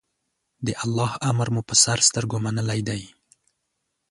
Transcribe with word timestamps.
د 0.65 0.67
الله 0.83 1.11
امر 1.29 1.47
مو 1.53 1.61
په 1.69 1.73
سر 1.83 1.97
سترګو 2.07 2.37
منلی 2.45 2.79
دی. 2.89 3.01